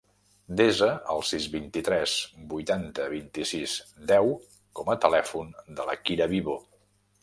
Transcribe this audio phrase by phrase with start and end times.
[0.61, 2.15] Desa el sis, vint-i-tres,
[2.55, 3.79] vuitanta, vint-i-sis,
[4.15, 4.35] deu
[4.81, 6.63] com a telèfon de la Kira Vivo.